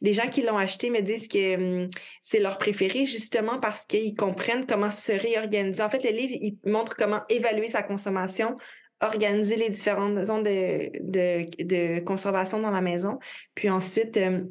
[0.00, 4.14] les gens qui l'ont acheté me disent que hum, c'est leur préféré justement parce qu'ils
[4.14, 5.82] comprennent comment se réorganiser.
[5.82, 8.54] En fait, le livre, il montre comment évaluer sa consommation,
[9.00, 13.18] organiser les différentes zones de, de, de conservation dans la maison,
[13.56, 14.48] puis ensuite hum,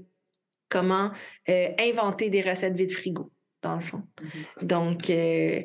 [0.68, 1.12] comment
[1.48, 4.04] euh, inventer des recettes vide frigo, dans le fond.
[4.22, 4.66] Mm-hmm.
[4.66, 5.64] Donc, euh,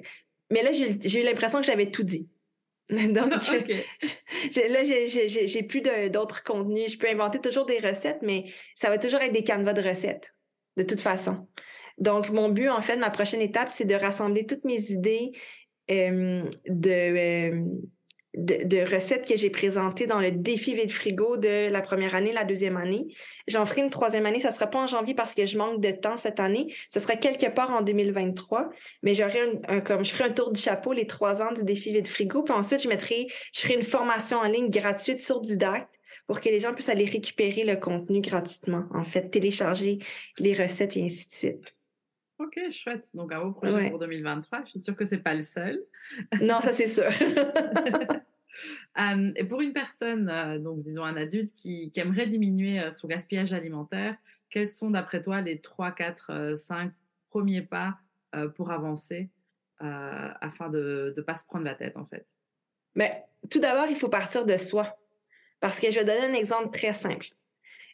[0.51, 2.29] mais là, j'ai eu l'impression que j'avais tout dit.
[2.89, 6.93] Donc, là, j'ai plus d'autres contenus.
[6.93, 10.35] Je peux inventer toujours des recettes, mais ça va toujours être des canevas de recettes,
[10.77, 11.49] de toute façon.
[11.99, 15.33] Donc, mon but, en fait, ma prochaine étape, c'est de rassembler toutes mes idées
[15.91, 17.63] euh, de,
[18.37, 22.45] de, recettes que j'ai présentées dans le défi vide frigo de la première année, la
[22.45, 23.07] deuxième année.
[23.49, 24.41] J'en ferai une troisième année.
[24.41, 26.73] Ça ne sera pas en janvier parce que je manque de temps cette année.
[26.91, 28.69] Ce sera quelque part en 2023.
[29.03, 31.93] Mais j'aurai un, comme je ferai un tour du chapeau les trois ans du défi
[31.93, 32.43] vide frigo.
[32.43, 35.95] Puis ensuite, je mettrai, je ferai une formation en ligne gratuite sur Didacte
[36.27, 38.85] pour que les gens puissent aller récupérer le contenu gratuitement.
[38.93, 39.99] En fait, télécharger
[40.39, 41.76] les recettes et ainsi de suite.
[42.39, 43.09] Ok, chouette.
[43.15, 44.65] Donc, un beau projet pour 2023.
[44.65, 45.83] Je suis sûre que c'est pas le seul.
[46.43, 47.05] Non, ça c'est sûr.
[49.37, 53.53] et pour une personne, euh, donc disons un adulte qui, aimerait diminuer euh, son gaspillage
[53.53, 54.17] alimentaire,
[54.51, 56.93] quels sont d'après toi les 3, 4, 5
[57.31, 57.99] premiers pas
[58.35, 59.31] euh, pour avancer
[59.79, 62.25] afin de ne pas se prendre la tête en fait?
[62.95, 64.99] Mais tout d'abord, il faut partir de soi.
[65.61, 67.29] Parce que je vais donner un exemple très simple.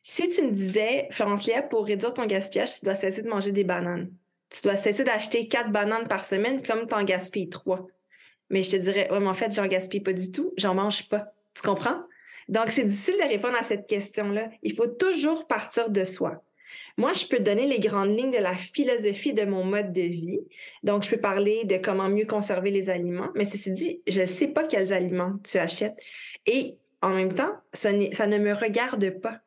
[0.01, 3.51] Si tu me disais, Florence Léa, pour réduire ton gaspillage, tu dois cesser de manger
[3.51, 4.13] des bananes
[4.53, 7.87] tu dois cesser d'acheter quatre bananes par semaine comme tu en gaspilles trois.
[8.51, 11.09] Mais je te dirais, ouais, mais en fait, j'en gaspille pas du tout, j'en mange
[11.09, 11.33] pas.
[11.55, 12.03] Tu comprends?
[12.49, 14.51] Donc, c'est difficile de répondre à cette question-là.
[14.63, 16.45] Il faut toujours partir de soi.
[16.99, 20.41] Moi, je peux donner les grandes lignes de la philosophie de mon mode de vie.
[20.83, 24.27] Donc, je peux parler de comment mieux conserver les aliments, mais ceci dit, je ne
[24.27, 25.99] sais pas quels aliments tu achètes.
[26.47, 29.41] Et en même temps, ça, ça ne me regarde pas.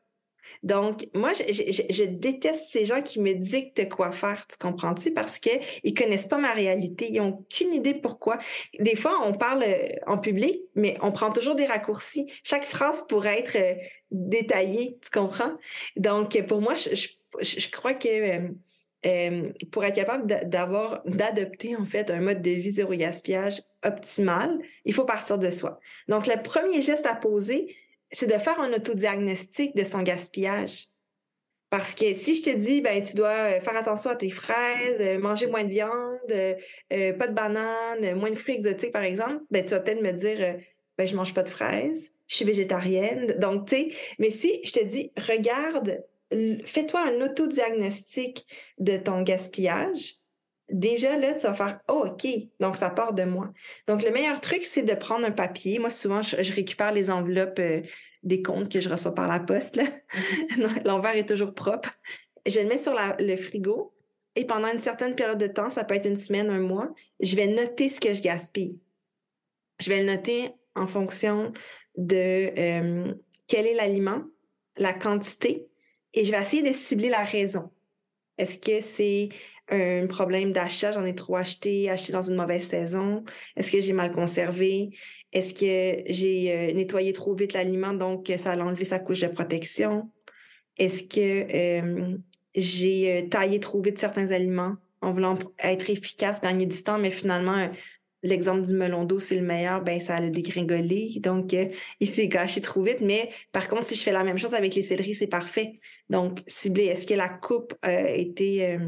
[0.64, 5.12] Donc, moi, je, déteste ces gens qui me dictent quoi faire, tu comprends-tu?
[5.12, 8.38] Parce qu'ils connaissent pas ma réalité, ils n'ont aucune idée pourquoi.
[8.80, 12.32] Des fois, on parle euh, en public, mais on prend toujours des raccourcis.
[12.44, 13.76] Chaque phrase pourrait être euh,
[14.12, 15.54] détaillée, tu comprends?
[15.96, 18.50] Donc, pour moi, je, crois que
[19.06, 24.58] euh, pour être capable d'avoir, d'adopter en fait un mode de vie zéro gaspillage optimal,
[24.84, 25.80] il faut partir de soi.
[26.08, 27.76] Donc, le premier geste à poser,
[28.16, 30.88] c'est de faire un autodiagnostic de son gaspillage.
[31.70, 34.98] Parce que si je te dis, ben, tu dois euh, faire attention à tes fraises,
[35.02, 39.44] euh, manger moins de viande, euh, pas de bananes, moins de fruits exotiques, par exemple,
[39.52, 40.58] ben, tu vas peut-être me dire,
[40.98, 43.36] ben, je mange pas de fraises, je suis végétarienne.
[43.40, 46.06] Donc, tu sais, mais si je te dis, regarde,
[46.66, 48.46] fais-toi un autodiagnostic
[48.78, 50.16] de ton gaspillage,
[50.70, 52.28] déjà là, tu vas faire oh, OK,
[52.60, 53.52] donc ça part de moi.
[53.88, 55.80] Donc, le meilleur truc, c'est de prendre un papier.
[55.80, 57.82] Moi, souvent, je, récupère les enveloppes euh,
[58.24, 59.78] des comptes que je reçois par la poste.
[60.58, 60.82] Mhm.
[60.86, 61.90] L'envers est toujours propre.
[62.46, 63.96] Je le mets sur le frigo
[64.36, 67.36] et pendant une certaine période de temps, ça peut être une semaine, un mois, je
[67.36, 68.80] vais noter ce que je gaspille.
[69.80, 71.54] Je vais le noter en fonction
[71.98, 73.14] de euh,
[73.48, 74.24] quel est l'aliment,
[74.78, 75.68] la quantité,
[76.14, 77.72] et je vais essayer de cibler la raison.
[78.38, 79.30] Est-ce que c'est
[79.70, 83.24] un problème d'achat, j'en ai trop acheté, acheté dans une mauvaise saison?
[83.56, 84.92] Est-ce que j'ai mal conservé?
[85.34, 89.28] Est-ce que j'ai euh, nettoyé trop vite l'aliment, donc ça a enlevé sa couche de
[89.28, 90.10] protection?
[90.78, 92.18] Est-ce que
[92.56, 97.12] j'ai euh, taillé trop vite certains aliments en voulant être efficace, gagner du temps, mais
[97.12, 97.70] finalement,
[98.24, 101.20] l'exemple du melon d'eau, c'est le meilleur, ben ça a dégringolé.
[101.20, 101.68] Donc, euh,
[102.00, 103.02] il s'est gâché trop vite.
[103.02, 105.80] Mais par contre, si je fais la même chose avec les céleris, c'est parfait.
[106.10, 108.80] Donc, cibler, est-ce que la coupe a été euh,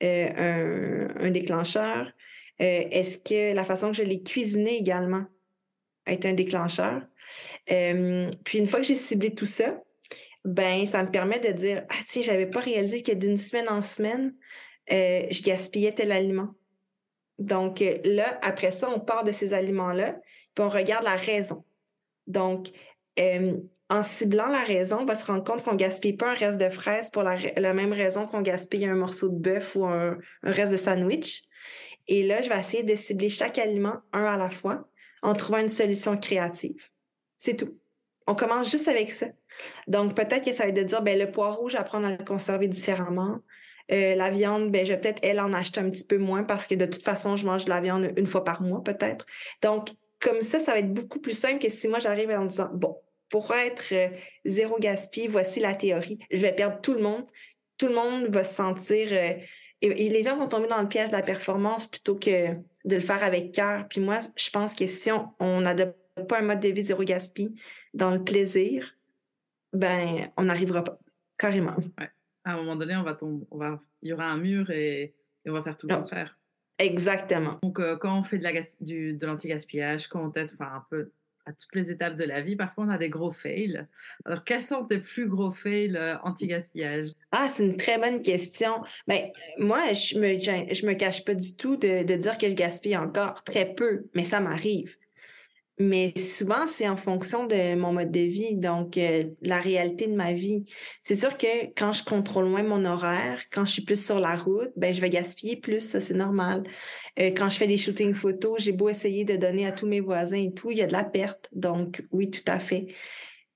[0.00, 2.12] un, déclencheur?
[2.60, 5.24] Euh, est-ce que la façon que je l'ai cuisiné également
[6.06, 7.02] été un déclencheur?
[7.70, 9.80] Euh, puis une fois que j'ai ciblé tout ça,
[10.44, 13.82] ben ça me permet de dire ah tiens j'avais pas réalisé que d'une semaine en
[13.82, 14.34] semaine
[14.88, 16.54] je gaspillais tel aliment.
[17.38, 20.16] Donc là après ça on part de ces aliments là
[20.54, 21.64] puis on regarde la raison.
[22.26, 22.70] Donc
[23.90, 26.68] en ciblant la raison, on va se rendre compte qu'on gaspille pas un reste de
[26.68, 30.76] fraises pour la, même raison qu'on gaspille un morceau de bœuf ou un, reste de
[30.76, 31.44] sandwich.
[32.06, 34.88] Et là, je vais essayer de cibler chaque aliment un à la fois
[35.22, 36.88] en trouvant une solution créative.
[37.38, 37.78] C'est tout.
[38.26, 39.26] On commence juste avec ça.
[39.86, 42.68] Donc, peut-être que ça va être de dire, ben, le poireau, j'apprends à le conserver
[42.68, 43.38] différemment.
[43.90, 46.66] Euh, la viande, ben, je vais peut-être, elle, en acheter un petit peu moins parce
[46.66, 49.24] que de toute façon, je mange de la viande une fois par mois, peut-être.
[49.62, 49.88] Donc,
[50.20, 52.98] comme ça, ça va être beaucoup plus simple que si moi, j'arrive en disant, bon,
[53.28, 54.08] pour être euh,
[54.44, 56.18] zéro gaspille, voici la théorie.
[56.30, 57.26] Je vais perdre tout le monde.
[57.76, 59.08] Tout le monde va se sentir...
[59.12, 59.34] Euh,
[59.80, 63.00] et, les gens vont tomber dans le piège de la performance plutôt que de le
[63.00, 63.86] faire avec cœur.
[63.88, 65.96] Puis moi, je pense que si on n'adopte
[66.28, 67.54] pas un mode de vie zéro gaspille
[67.94, 68.96] dans le plaisir,
[69.72, 70.98] ben, on n'arrivera pas.
[71.36, 71.76] Carrément.
[72.44, 75.14] À un moment donné, on va tomber, on va, il y aura un mur et,
[75.46, 76.36] on va faire tout le contraire.
[76.78, 77.58] Exactement.
[77.62, 80.84] Donc, euh, quand on fait de, la, du, de l'anti-gaspillage, quand on teste, enfin, un
[80.90, 81.10] peu
[81.48, 83.86] à toutes les étapes de la vie, parfois on a des gros fails.
[84.24, 87.08] Alors, quels sont tes plus gros fails euh, anti-gaspillage?
[87.32, 88.82] Ah, c'est une très bonne question.
[89.06, 92.54] Ben, moi, je me, je me cache pas du tout de, de dire que je
[92.54, 94.96] gaspille encore très peu, mais ça m'arrive.
[95.80, 100.14] Mais souvent, c'est en fonction de mon mode de vie, donc euh, la réalité de
[100.14, 100.64] ma vie.
[101.02, 104.36] C'est sûr que quand je contrôle moins mon horaire, quand je suis plus sur la
[104.36, 106.64] route, ben je vais gaspiller plus, ça c'est normal.
[107.20, 110.00] Euh, quand je fais des shootings photos, j'ai beau essayer de donner à tous mes
[110.00, 111.48] voisins et tout, il y a de la perte.
[111.52, 112.88] Donc oui, tout à fait.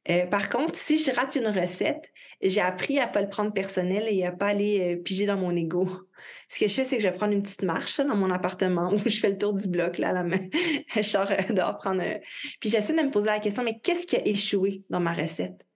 [0.09, 4.05] Euh, par contre, si je rate une recette, j'ai appris à pas le prendre personnel
[4.09, 5.89] et à pas aller piger dans mon ego
[6.49, 8.93] ce que je fais, c'est que je vais prendre une petite marche dans mon appartement
[8.95, 10.39] où je fais le tour du bloc, là, à la main.
[10.95, 12.03] je sors euh, dehors prendre.
[12.61, 15.67] Puis j'essaie de me poser la question, mais qu'est-ce qui a échoué dans ma recette?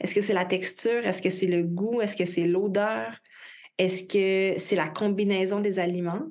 [0.00, 1.06] Est-ce que c'est la texture?
[1.06, 2.00] Est-ce que c'est le goût?
[2.00, 3.18] Est-ce que c'est l'odeur?
[3.78, 6.26] Est-ce que c'est la combinaison des aliments?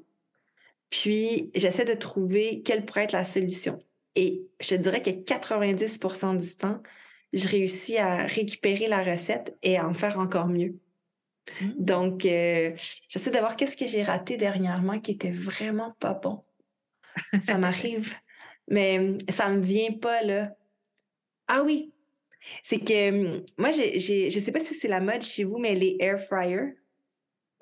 [0.89, 3.79] Puis j'essaie de trouver quelle pourrait être la solution.
[4.15, 6.81] Et je te dirais que 90% du temps,
[7.33, 10.75] je réussis à récupérer la recette et à en faire encore mieux.
[11.61, 11.67] Mmh.
[11.77, 12.71] Donc, euh,
[13.07, 16.43] j'essaie de voir qu'est-ce que j'ai raté dernièrement qui était vraiment pas bon.
[17.41, 18.15] Ça m'arrive,
[18.67, 20.55] mais ça me vient pas là.
[21.47, 21.93] Ah oui,
[22.63, 25.97] c'est que moi, j'ai, je sais pas si c'est la mode chez vous, mais les
[25.99, 26.75] air fryers,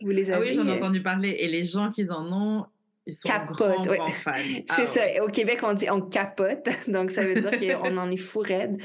[0.01, 0.47] vous les avez.
[0.47, 0.77] Ah oui, j'en ai euh?
[0.77, 1.35] entendu parler.
[1.39, 2.65] Et les gens qui en ont,
[3.07, 3.97] ils sont capote, ouais.
[4.25, 5.23] c'est ah ça.
[5.23, 6.69] Au Québec, on dit on capote.
[6.87, 8.77] Donc, ça veut dire qu'on en est fou raide.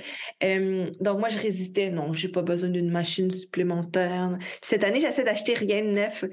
[1.01, 1.91] donc, moi, je résistais.
[1.91, 4.39] Non, j'ai pas besoin d'une machine supplémentaire.
[4.63, 6.25] cette année, j'essaie d'acheter rien de neuf.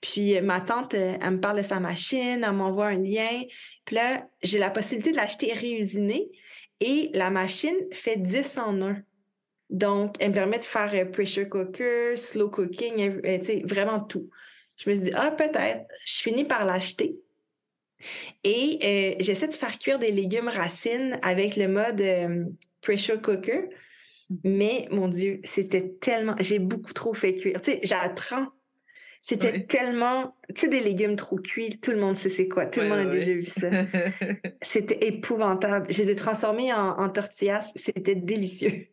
[0.00, 3.42] Puis, euh, ma tante, euh, elle me parle de sa machine, elle m'envoie un lien.
[3.86, 6.30] Puis là, j'ai la possibilité de l'acheter réusinée.
[6.80, 8.96] Et la machine fait 10 en 1.
[9.70, 14.28] Donc, elle me permet de faire euh, pressure cooker, slow cooking, tu sais, vraiment tout.
[14.76, 15.86] Je me suis dit, ah, peut-être.
[16.06, 17.16] Je finis par l'acheter.
[18.44, 22.44] Et euh, j'essaie de faire cuire des légumes racines avec le mode euh,
[22.80, 23.68] pressure cooker.
[24.30, 24.38] Mm-hmm.
[24.44, 26.34] Mais mon Dieu, c'était tellement.
[26.40, 27.60] J'ai beaucoup trop fait cuire.
[27.60, 28.46] Tu sais, j'apprends.
[29.20, 30.34] C'était tellement.
[30.54, 32.66] Tu sais, des légumes trop cuits, tout le monde sait c'est quoi.
[32.66, 33.68] Tout le monde a déjà vu ça.
[34.62, 35.86] c'était épouvantable.
[35.92, 37.70] Je les ai transformés en, en tortillas.
[37.76, 38.86] C'était délicieux.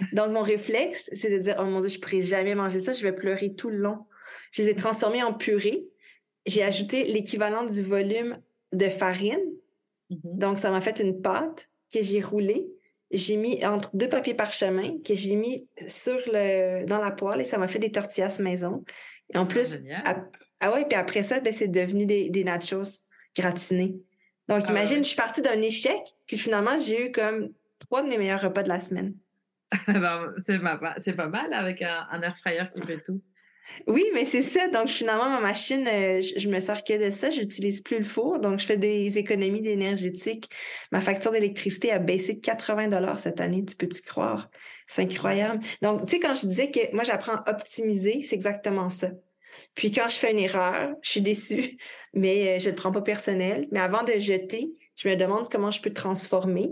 [0.12, 2.94] Donc, mon réflexe, c'est de dire Oh mon Dieu, je ne pourrais jamais manger ça.
[2.94, 4.06] Je vais pleurer tout le long.
[4.52, 5.84] Je les ai transformés en purée.
[6.46, 8.38] J'ai ajouté l'équivalent du volume
[8.74, 9.40] de farine.
[10.10, 10.38] Mm-hmm.
[10.38, 12.66] Donc, ça m'a fait une pâte que j'ai roulée.
[13.10, 17.44] J'ai mis entre deux papiers parchemin que j'ai mis sur le, dans la poêle et
[17.44, 18.84] ça m'a fait des tortillas maison.
[19.32, 19.78] Et en ah, plus,
[20.60, 23.06] ah ouais, puis après ça, ben, c'est devenu des, des nachos
[23.36, 23.96] gratinés.
[24.48, 28.08] Donc, ah imagine, je suis partie d'un échec, puis finalement, j'ai eu comme trois de
[28.08, 29.14] mes meilleurs repas de la semaine.
[29.88, 33.20] Ben, c'est pas, mal avec un, un air fryer qui fait tout.
[33.86, 34.68] Oui, mais c'est ça.
[34.68, 37.30] Donc, finalement, ma machine, euh, je, me sers que de ça.
[37.30, 38.38] J'utilise plus le four.
[38.38, 40.48] Donc, je fais des économies d'énergétique.
[40.92, 43.64] Ma facture d'électricité a baissé de 80 dollars cette année.
[43.64, 44.50] Tu peux-tu croire?
[44.86, 45.60] C'est incroyable.
[45.82, 49.10] Donc, tu sais, quand je disais que moi, j'apprends à optimiser, c'est exactement ça.
[49.74, 51.76] Puis, quand je fais une erreur, je suis déçue,
[52.14, 53.66] mais euh, je ne le prends pas personnel.
[53.70, 56.70] Mais avant de jeter, je me demande comment je peux transformer.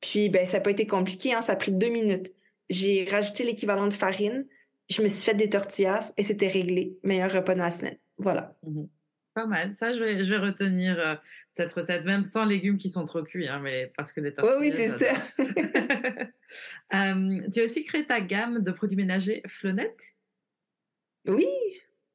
[0.00, 1.32] Puis, ben, ça n'a pas été compliqué.
[1.32, 1.42] Hein?
[1.42, 2.32] Ça a pris deux minutes.
[2.70, 4.46] J'ai rajouté l'équivalent de farine
[4.88, 6.98] je me suis fait des tortillas et c'était réglé.
[7.02, 7.98] Meilleur repas de la semaine.
[8.16, 8.56] Voilà.
[8.66, 8.88] Mhm.
[9.34, 9.72] Pas mal.
[9.72, 11.14] Ça, je vais, je vais retenir euh,
[11.50, 14.58] cette recette, même sans légumes qui sont trop cuits, hein, mais parce que les tortillas.
[14.58, 15.14] Oui, oui, c'est ça.
[16.94, 20.02] Euh, tu as aussi créé ta gamme de produits ménagers Flonette?
[21.26, 21.46] Oui.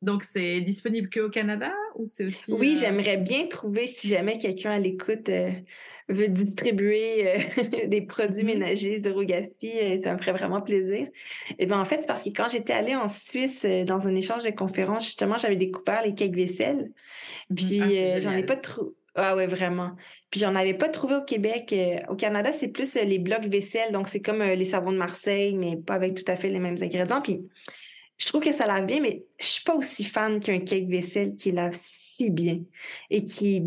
[0.02, 2.52] Donc, c'est disponible qu'au Canada ou c'est aussi.
[2.52, 5.30] Oui, euh, j'aimerais bien trouver, si jamais quelqu'un à l'écoute
[6.10, 8.46] veut distribuer euh, des produits mm-hmm.
[8.46, 11.08] ménagers zéro gaspille, euh, ça me ferait vraiment plaisir.
[11.60, 14.16] Et ben en fait, c'est parce que quand j'étais allée en Suisse euh, dans un
[14.16, 16.92] échange de conférences, justement, j'avais découvert les cakes vaisselle.
[17.52, 17.56] Mm-hmm.
[17.56, 18.94] Puis ah, j'en ai pas trop.
[19.16, 19.92] Ah ouais, vraiment.
[20.32, 21.74] Puis j'en avais pas trouvé au Québec.
[22.10, 25.78] Au Canada, c'est plus les blocs vaisselle, donc c'est comme les savons de Marseille, mais
[25.78, 27.22] pas avec tout à fait les mêmes ingrédients.
[27.22, 27.44] Puis
[28.17, 31.36] je trouve que ça lave bien, mais je suis pas aussi fan qu'un cake vaisselle
[31.36, 32.60] qui lave si bien
[33.10, 33.63] et qui,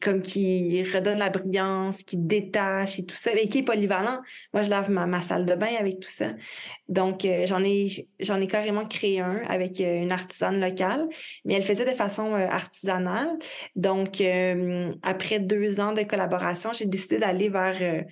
[0.00, 4.20] comme qui redonne la brillance, qui détache et tout ça, et qui est polyvalent.
[4.52, 6.32] Moi, je lave ma, salle de bain avec tout ça.
[6.88, 11.08] Donc, euh, j'en ai, j'en ai carrément créé un avec euh, une artisane locale,
[11.44, 13.38] mais elle faisait de façon euh, artisanale.
[13.74, 14.22] Donc,
[15.02, 18.04] après deux ans de collaboration, j'ai décidé d'aller vers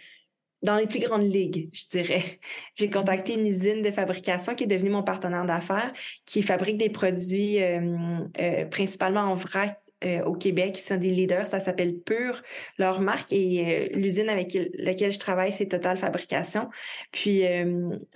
[0.67, 2.41] dans les plus grandes ligues, je dirais.
[2.75, 5.93] J'ai contacté une usine de fabrication qui est devenue mon partenaire d'affaires,
[6.27, 11.11] qui fabrique des produits euh, euh, principalement en vrac euh, au Québec, qui sont des
[11.11, 11.47] leaders.
[11.47, 12.43] Ça s'appelle Pure,
[12.79, 13.33] leur marque.
[13.33, 16.69] Et l'usine avec laquelle je travaille, c'est Total Fabrication.
[17.13, 17.45] Puis,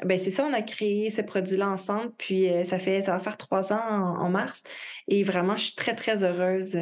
[0.05, 2.13] ben c'est ça, on a créé ce produit-là ensemble.
[2.19, 4.63] Puis, ça fait, ça va faire trois ans en, mars.
[5.09, 6.77] Et vraiment, je suis très, très heureuse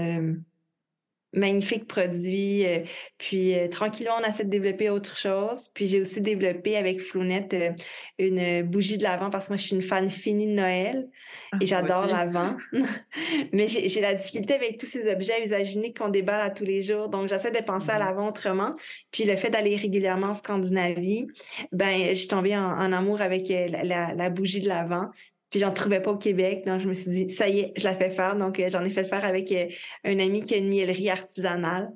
[1.32, 2.66] magnifiques produits.
[2.66, 2.80] Euh,
[3.18, 5.68] puis euh, tranquillement, on essaie de développer autre chose.
[5.74, 7.70] Puis j'ai aussi développé avec Flounette euh,
[8.18, 11.08] une bougie de l'Avent parce que moi, je suis une fan finie de Noël
[11.52, 12.56] et ah, j'adore l'Avent.
[13.52, 16.64] Mais j'ai la difficulté avec tous ces objets à usage unique qu'on déballe à tous
[16.64, 17.08] les jours.
[17.08, 17.98] Donc, j'essaie de penser à mm-hmm.
[17.98, 18.70] l'Avent autrement.
[19.10, 21.26] Puis le fait d'aller régulièrement en Scandinavie,
[21.72, 25.10] ben, j'ai tombé en, amour avec la, la bougie de l'Avent.
[25.50, 27.84] Puis j'en trouvais pas au Québec, donc je me suis dit, ça y est, je
[27.84, 28.36] la fais faire.
[28.36, 29.66] Donc euh, j'en ai fait faire avec euh,
[30.04, 31.88] un ami qui a une miellerie artisanale.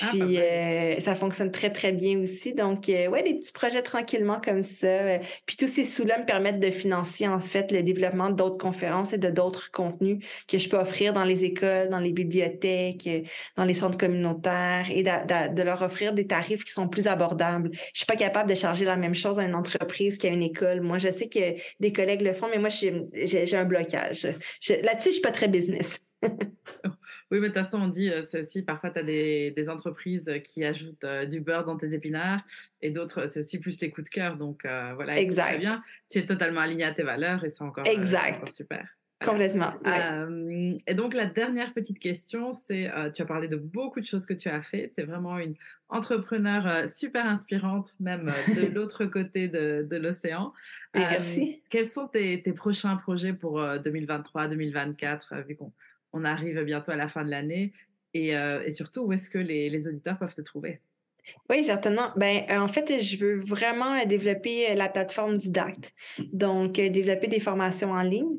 [0.00, 2.54] Ah, puis euh, ça fonctionne très, très bien aussi.
[2.54, 4.86] Donc, euh, ouais, des petits projets tranquillement comme ça.
[4.86, 9.12] Euh, puis tous ces sous-là me permettent de financer en fait le développement d'autres conférences
[9.12, 13.08] et de d'autres contenus que je peux offrir dans les écoles, dans les bibliothèques,
[13.56, 17.70] dans les centres communautaires et de, leur offrir des tarifs qui sont plus abordables.
[17.72, 20.80] Je suis pas capable de charger la même chose à une entreprise qu'à une école.
[20.80, 24.28] Moi, je sais que des collègues le font, mais moi, j'ai un blocage.
[24.68, 26.00] Là-dessus, je suis pas très business.
[27.30, 30.30] Oui, mais de toute façon, on dit, euh, c'est aussi, parfois, tu as des, entreprises
[30.44, 32.40] qui ajoutent euh, du beurre dans tes épinards
[32.80, 34.36] et d'autres, c'est aussi plus les coups de cœur.
[34.36, 35.48] Donc, euh, voilà, exact.
[35.48, 35.82] très bien.
[36.10, 38.50] Tu es totalement aligné à tes valeurs et c'est encore, exact.
[38.50, 38.86] super.
[39.22, 39.72] Complètement.
[40.86, 44.32] et donc, la dernière petite question, c'est, tu as parlé de beaucoup de choses que
[44.32, 44.92] tu as fait.
[44.94, 45.56] Tu es vraiment une
[45.88, 50.52] entrepreneur super inspirante, même de l'autre côté de, l'océan.
[50.94, 51.60] Merci.
[51.68, 55.72] Quels sont tes, tes prochains projets pour 2023, 2024, vu qu'on
[56.12, 57.72] on arrive bientôt à la fin de l'année.
[58.14, 60.80] Et, euh, surtout, où est-ce que les, auditeurs peuvent te trouver?
[61.50, 62.10] Oui, certainement.
[62.16, 65.94] Ben, euh, en fait, je veux vraiment euh, développer la plateforme Didacte.
[66.32, 68.38] Donc, développer des formations en ligne.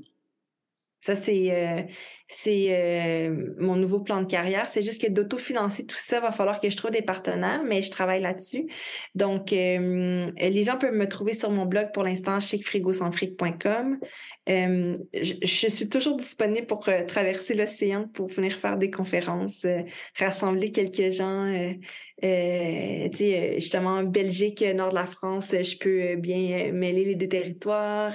[0.99, 1.87] Ça, c'est
[2.31, 4.69] c'est euh, mon nouveau plan de carrière.
[4.69, 7.89] C'est juste que d'autofinancer tout ça, va falloir que je trouve des partenaires, mais je
[7.89, 8.67] travaille là-dessus.
[9.15, 13.97] Donc, euh, les gens peuvent me trouver sur mon blog pour l'instant, chicfrigosanfric.com.
[14.47, 19.65] je, je suis toujours disponible pour traverser l'océan, pour venir faire des conférences,
[20.15, 21.51] rassembler quelques gens.
[22.23, 23.07] Euh,
[23.57, 28.13] justement, Belgique, nord de la France, je peux bien mêler les deux territoires.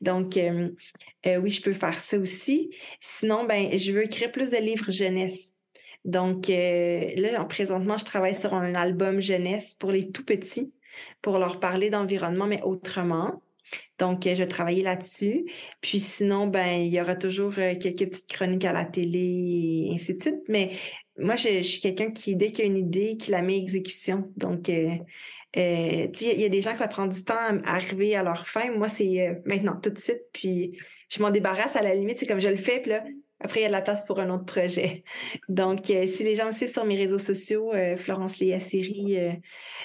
[0.00, 0.36] donc,
[1.26, 2.70] euh, oui, je peux faire ça aussi.
[3.00, 5.54] Sinon, ben, je veux écrire plus de livres jeunesse.
[6.06, 10.72] Donc euh, là, présentement, je travaille sur un album jeunesse pour les tout petits,
[11.20, 13.42] pour leur parler d'environnement, mais autrement.
[13.98, 15.44] Donc, euh, je vais travailler là-dessus.
[15.80, 20.22] Puis sinon, ben, il y aura toujours quelques petites chroniques à la télé ainsi de
[20.22, 20.42] suite.
[20.48, 20.70] Mais
[21.18, 24.30] moi, je, suis quelqu'un qui, dès qu'il y a une idée, qui la met exécution.
[24.36, 25.02] Donc, il
[25.54, 28.70] y a des gens que ça prend du temps à arriver à leur fin.
[28.70, 30.22] Moi, c'est maintenant, tout de suite.
[30.32, 32.18] Puis je m'en débarrasse à la limite.
[32.18, 33.02] C'est comme je le fais, puis là,
[33.38, 35.04] après, il y a de la place pour un autre projet.
[35.48, 39.18] Donc, euh, si les gens me suivent sur mes réseaux sociaux, euh, Florence Léa Siri,
[39.18, 39.32] euh,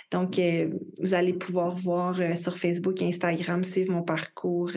[0.09, 0.39] donc
[0.99, 4.71] vous allez pouvoir voir sur Facebook Instagram, suivre mon parcours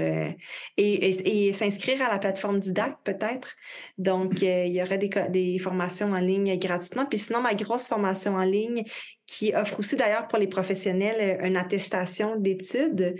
[0.76, 3.54] et, s'inscrire à la plateforme Didact peut-être.
[3.98, 7.06] Donc, il y aura des, des formations en ligne gratuitement.
[7.06, 8.84] Puis sinon, ma grosse formation en ligne
[9.26, 13.16] qui offre aussi d'ailleurs pour les professionnels une attestation d'études.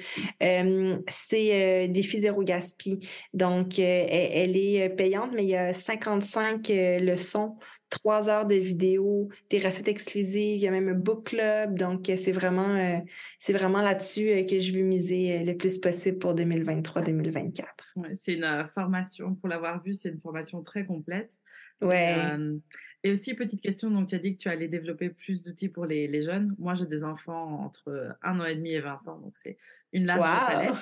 [1.08, 3.00] c'est Défi Zéro Gaspi.
[3.32, 6.68] Donc, elle, est payante, mais il y a 55
[7.00, 7.57] leçons,
[7.90, 11.78] trois heures de vidéos, des recettes exclusives, il y a même un book club.
[11.78, 13.02] Donc, c'est vraiment,
[13.38, 17.64] c'est vraiment là-dessus que je veux miser le plus possible pour 2023-2024.
[18.20, 21.33] c'est une formation, pour l'avoir vu, c'est une formation très complète.
[21.80, 22.16] Ouais.
[23.02, 25.85] Et aussi, petite question, donc tu as dit que tu allais développer plus d'outils pour
[25.85, 26.54] les, les, jeunes.
[26.59, 29.59] Moi, j'ai des enfants entre un an et demi et 20 ans, donc c'est
[29.94, 30.74] une large palette.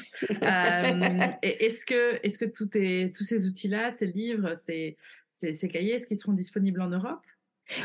[0.42, 4.96] euh, est-ce que, est -ce que tout est, tous ces outils-là, ces livres, ces,
[5.32, 7.20] ces, ces cahiers, est-ce qu'ils seront disponibles en Europe?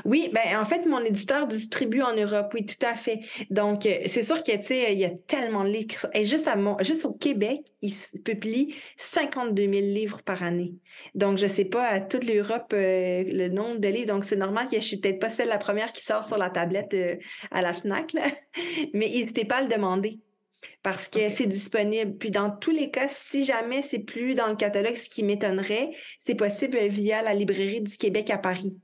[0.06, 3.22] Oui, ben en fait, mon éditeur distribue en Europe, oui, tout à fait.
[3.52, 6.08] Donc, euh, c'est sûr que, tu sais, il y a tellement de livres.
[6.14, 10.74] Et juste, à mon, juste au Québec, il publie 52 000 livres par année.
[11.16, 14.08] Donc, je sais pas à toute l'Europe euh, le nombre de livres.
[14.08, 16.50] Donc, c'est normal que je suis peut-être pas celle la première qui sort sur la
[16.50, 17.16] tablette euh,
[17.52, 18.24] à la FNAC, là.
[18.94, 20.20] mais n'hésitez pas à le demander
[20.84, 22.18] parce que c'est disponible.
[22.18, 25.92] Puis dans tous les cas, si jamais c'est plus dans le catalogue, ce qui m'étonnerait,
[26.22, 28.78] c'est possible via la librairie du Québec à Paris.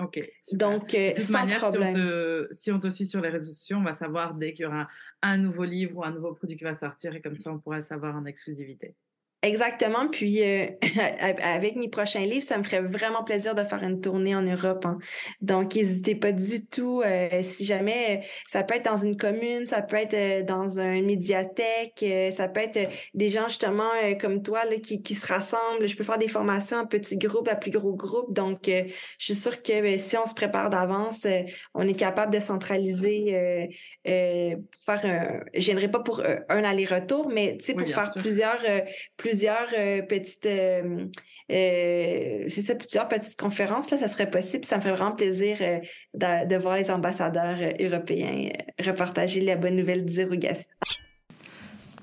[0.00, 0.20] Ok.
[0.52, 2.46] Donc, euh, sans problème.
[2.52, 4.86] Si on, te, suit sur les réseaux sociaux, on va savoir dès qu'il y aura
[5.22, 7.82] un, nouveau livre ou un nouveau produit qui va sortir et comme ça, on pourra
[7.82, 8.94] savoir en exclusivité.
[9.42, 10.08] Exactement.
[10.08, 10.66] Puis euh,
[11.42, 14.84] avec mes prochains livres, ça me ferait vraiment plaisir de faire une tournée en Europe.
[14.84, 14.98] Hein.
[15.40, 17.02] Donc, n'hésitez pas du tout.
[17.04, 21.06] Euh, si jamais, ça peut être dans une commune, ça peut être euh, dans une
[21.06, 23.88] médiathèque, ça peut être des gens justement
[24.20, 25.86] comme toi là, qui, qui se rassemblent.
[25.86, 28.32] Je peux faire des formations en petits groupes, à plus gros groupes.
[28.34, 31.26] Donc, je suis sûre que si on se prépare d'avance,
[31.74, 33.68] on est capable de centraliser
[34.04, 35.40] pour faire un.
[35.54, 38.58] Je pas pour un aller-retour, mais tu sais, pour faire plusieurs
[39.16, 39.27] plusieurs
[40.08, 40.48] petites
[41.50, 44.64] c'est ça, plusieurs petites conférences, là, ça serait possible.
[44.64, 45.56] Ça me ferait vraiment plaisir
[46.14, 48.50] de, voir les ambassadeurs européens
[48.84, 50.98] repartager la bonne nouvelle gaspillage.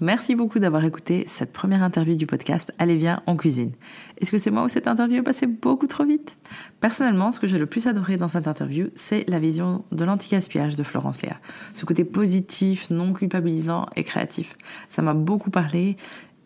[0.01, 3.71] Merci beaucoup d'avoir écouté cette première interview du podcast Allez bien en cuisine.
[4.19, 6.37] Est-ce que c'est moi ou cette interview est passée beaucoup trop vite?
[6.81, 10.75] Personnellement, ce que j'ai le plus adoré dans cette interview, c'est la vision de l'anti-gaspillage
[10.75, 11.39] de Florence Léa.
[11.73, 14.57] Ce côté positif, non culpabilisant et créatif.
[14.89, 15.95] Ça m'a beaucoup parlé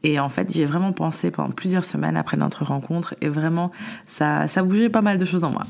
[0.03, 3.71] et en fait, j'y ai vraiment pensé pendant plusieurs semaines après notre rencontre et vraiment,
[4.05, 5.63] ça, ça bougeait pas mal de choses en moi.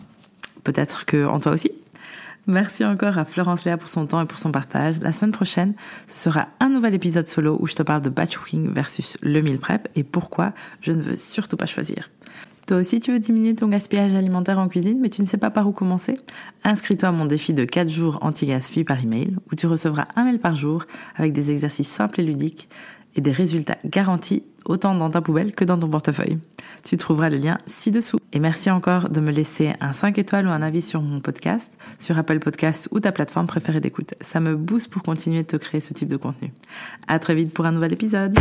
[0.63, 1.71] Peut-être que en toi aussi
[2.47, 5.01] Merci encore à Florence Léa pour son temps et pour son partage.
[5.01, 5.73] La semaine prochaine,
[6.07, 9.41] ce sera un nouvel épisode solo où je te parle de batch cooking versus le
[9.41, 12.09] meal prep et pourquoi je ne veux surtout pas choisir.
[12.65, 15.49] Toi aussi, tu veux diminuer ton gaspillage alimentaire en cuisine, mais tu ne sais pas
[15.49, 16.13] par où commencer?
[16.63, 20.39] Inscris-toi à mon défi de 4 jours anti-gaspi par email, où tu recevras un mail
[20.39, 22.69] par jour avec des exercices simples et ludiques
[23.15, 26.37] et des résultats garantis autant dans ta poubelle que dans ton portefeuille.
[26.83, 28.19] Tu trouveras le lien ci-dessous.
[28.33, 31.71] Et merci encore de me laisser un 5 étoiles ou un avis sur mon podcast,
[31.97, 34.13] sur Apple Podcast ou ta plateforme préférée d'écoute.
[34.21, 36.53] Ça me booste pour continuer de te créer ce type de contenu.
[37.07, 38.37] À très vite pour un nouvel épisode.